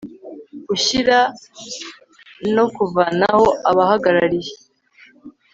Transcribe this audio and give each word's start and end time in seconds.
Gushyira 0.67 1.17
no 2.55 2.65
kuvanaho 2.75 3.45
abahagarariye 3.69 4.53